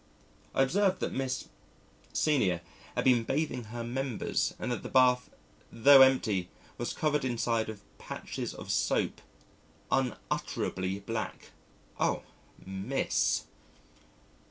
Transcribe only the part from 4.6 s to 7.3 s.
that the bath, tho' empty, was covered